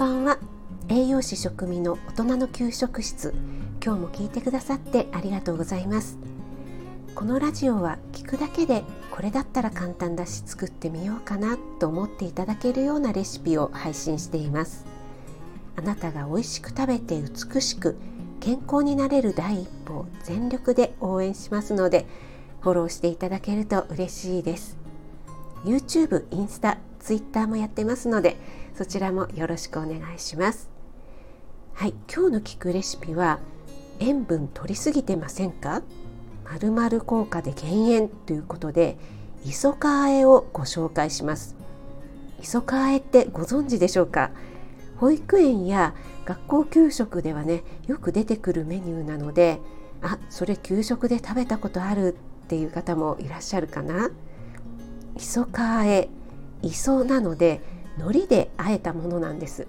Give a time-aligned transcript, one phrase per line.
[0.00, 0.38] ばんは。
[0.88, 3.34] 栄養士食味の大人の給食室。
[3.84, 6.16] 今日も聞いてくださってありがとうございます。
[7.14, 14.86] このラジオは聞くだけでこれだったら簡単だし作ってみようかなと思っていただけるようなレシピを配信しています。
[15.76, 17.98] あなたが美味しく食べて美しく
[18.40, 22.06] 健康になれる第一歩を全力で応援しますので
[22.62, 24.78] フォローしていただけると嬉しいです。
[25.66, 28.38] YouTube、インスタ、Twitter もやってますので
[28.80, 30.70] そちらもよろしくお願いします。
[31.74, 33.38] はい今日の聞くレシピは
[33.98, 35.82] 塩分取りすぎてませんか？
[36.46, 38.96] 〇〇効果で減塩ということで
[39.44, 41.56] 磯かあえをご紹介します。
[42.40, 44.30] 磯かあえってご存知でしょうか？
[44.96, 45.94] 保育園や
[46.24, 49.60] 学校給食ではねよく出てくるメニューなので
[50.00, 54.08] あそれ給食で食べたことあるっていう方もいらっしゃるかな？
[55.18, 56.08] 磯かあえ
[56.62, 59.66] 磯なので海苔で和えたものなんです。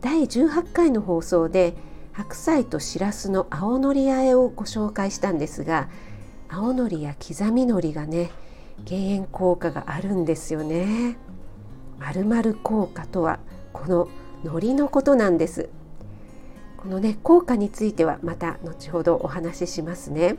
[0.00, 1.74] 第18回の放送で
[2.12, 5.88] 白菜としらすの青のりあえをご紹介したんですが
[6.48, 8.30] 青のりや刻みのりがね
[8.84, 11.16] 減塩効果があるんですよね。
[11.98, 13.40] 〇〇効果とは
[13.72, 14.08] この
[14.42, 15.68] 海苔のことなんです。
[16.78, 20.36] このね効果についてはまた後ほどお話ししますね。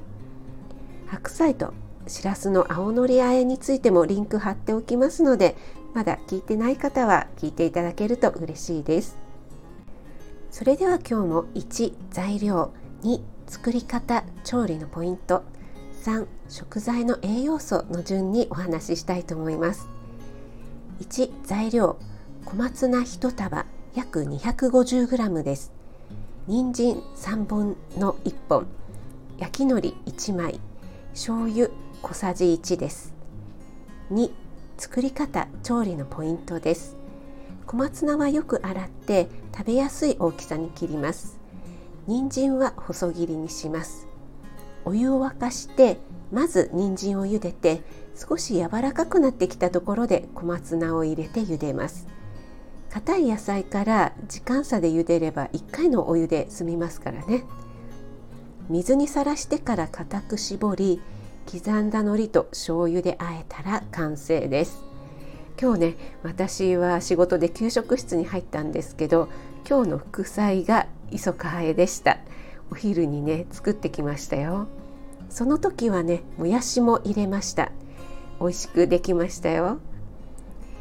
[1.08, 1.74] 白菜と
[2.08, 5.56] しらすの青のりあえについてもリンク貼っておきますので
[5.94, 9.18] まだ聞いてない方は聞いていただけると嬉しいです。
[10.50, 15.44] それでは今日も1材料2作り方調理のポイント。
[16.04, 19.88] 3食材の栄養素の順にお話ししたいと思います。
[21.02, 21.98] 1材料
[22.46, 25.72] 小松菜1束約 250g です。
[26.48, 28.66] 人参3本の1本。
[29.38, 30.60] 焼き海苔1枚。
[31.14, 31.70] 醤油
[32.02, 33.14] 小さじ1です。
[34.12, 34.32] 2
[34.82, 36.98] 作り方調理のポイントです。
[37.68, 41.40] 小松菜はよく洗って食べやすい大きさに切ります。
[42.08, 44.08] 人参は細切りにします。
[44.84, 46.00] お湯を沸かして
[46.32, 47.84] まず人参を茹でて
[48.16, 52.08] 少し柔らかくなってきたところで小松菜を入れて茹でます。
[52.90, 57.44] 硬い野菜から時間差で茹でれば1回のお湯で済みますからね。
[58.68, 61.02] 水にさらしてから固く絞り
[61.50, 64.84] 刻んだ海苔と醤油で和えたら完成です。
[65.62, 69.30] 今日ね私は仕事で給食室に入ったんですけど
[69.70, 72.18] 今日の副菜が磯かあえでした。
[72.72, 74.68] お昼にね作ってきましたよ。
[75.30, 77.72] その時はねもやしも入れました。
[78.40, 79.80] 美味しくできましたよ。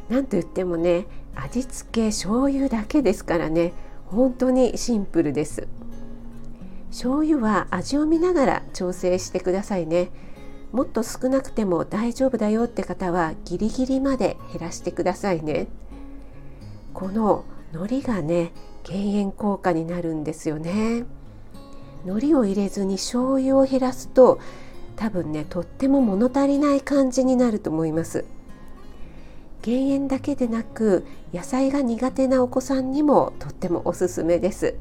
[0.09, 3.72] なんと言ってもね味付け醤油だけですからね
[4.06, 5.69] 本当にシンプルです。
[6.91, 10.10] 醤油は味を見ながら調整してくださいね。
[10.72, 15.66] もっと少なくても大丈夫だよって方はギリギリまで減らしてくださいね。
[16.94, 18.53] この海苔がね
[18.84, 21.04] 減塩効果になるんですよね。
[22.04, 24.38] 海苔を入れずに醤油を減らすと
[24.97, 28.25] 多分ねとっても物足りない感じになると思います。
[29.62, 31.04] 減塩だけでなく
[31.34, 34.76] 野菜が苦手なお子さんにもとってもおすすめです。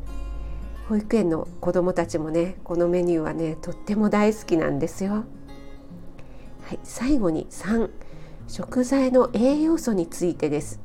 [0.88, 5.26] 保育園の子どもたちもねこのメニューはねとっても大好きなんですよ。
[6.70, 7.90] はい、最後に3
[8.48, 10.80] 食材の栄養素についてです。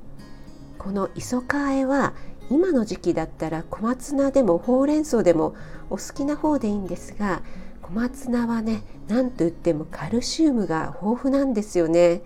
[0.78, 2.14] この磯かあえは
[2.48, 5.54] 今の時期だったら小松菜でもほうれん草でも
[5.90, 7.42] お好きな方でいいんですが
[7.82, 12.22] 小松菜はね何と言ってもカルシウムが豊富なんですよね。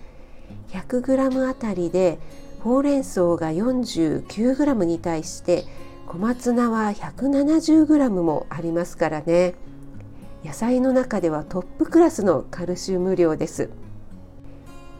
[0.68, 2.20] 100g あたりで
[2.60, 5.64] ほうれん草が 49g に対して
[6.06, 9.56] 小松菜は 170g もありますからね。
[10.48, 13.68] 野菜の中ではトップクラスのカルシウム量です。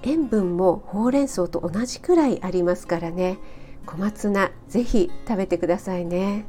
[0.03, 3.39] 塩分もほうれん草と同じくらいありますからね。
[3.87, 6.45] 小松菜ぜひ食べてくださいね。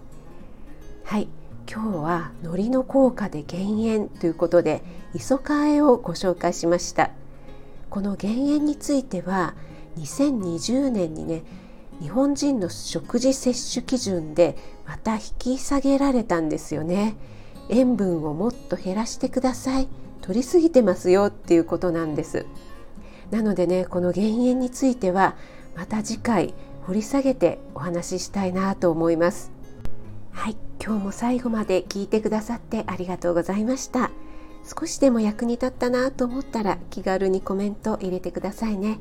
[1.06, 1.30] はい。
[1.72, 4.84] 今日は海苔の効果で減塩ということで
[5.14, 7.12] 磯かあえをご紹介しました。
[7.90, 9.56] この減塩については
[9.98, 11.44] 2020年にね
[12.02, 17.16] 日本人の食事摂取基準でまた引き下げられたんですよね。
[17.70, 19.88] 塩分をもっと減らしてください。
[20.22, 22.46] 取りすぎてますよっていうことなんです。
[23.32, 25.36] なのでねこの減塩については
[25.76, 26.54] また次回
[26.86, 29.52] 掘り下げてお話ししたいなと思います。
[30.32, 34.12] はい今日も最後まで聞いてくださってありがとうございました。
[34.64, 39.00] 少しでも役に立ったなと思ったら気軽にコメント入れてくださいね。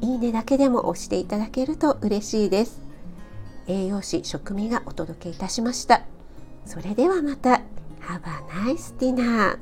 [0.00, 2.80] いいねだけでも押していただけると嬉しいです。
[3.66, 6.02] 栄養士食味がお届けいたしました。
[6.66, 7.62] それではまた。
[8.08, 9.60] Have a nice dinner.